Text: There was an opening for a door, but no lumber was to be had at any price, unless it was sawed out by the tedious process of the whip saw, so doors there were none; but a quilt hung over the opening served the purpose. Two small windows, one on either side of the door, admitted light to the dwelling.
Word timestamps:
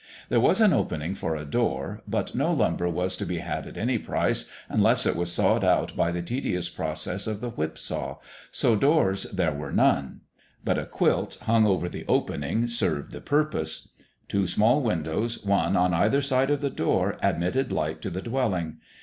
There 0.29 0.39
was 0.39 0.59
an 0.59 0.73
opening 0.73 1.13
for 1.13 1.35
a 1.35 1.45
door, 1.45 2.01
but 2.07 2.33
no 2.33 2.51
lumber 2.51 2.89
was 2.89 3.15
to 3.17 3.23
be 3.23 3.37
had 3.37 3.67
at 3.67 3.77
any 3.77 3.99
price, 3.99 4.49
unless 4.67 5.05
it 5.05 5.15
was 5.15 5.31
sawed 5.31 5.63
out 5.63 5.95
by 5.95 6.11
the 6.11 6.23
tedious 6.23 6.69
process 6.69 7.27
of 7.27 7.39
the 7.39 7.51
whip 7.51 7.77
saw, 7.77 8.17
so 8.49 8.75
doors 8.75 9.25
there 9.25 9.53
were 9.53 9.71
none; 9.71 10.21
but 10.65 10.79
a 10.79 10.87
quilt 10.87 11.37
hung 11.43 11.67
over 11.67 11.87
the 11.87 12.05
opening 12.07 12.65
served 12.67 13.11
the 13.11 13.21
purpose. 13.21 13.89
Two 14.27 14.47
small 14.47 14.81
windows, 14.81 15.45
one 15.45 15.75
on 15.77 15.93
either 15.93 16.19
side 16.23 16.49
of 16.49 16.61
the 16.61 16.71
door, 16.71 17.17
admitted 17.21 17.71
light 17.71 18.01
to 18.01 18.09
the 18.09 18.23
dwelling. 18.23 18.77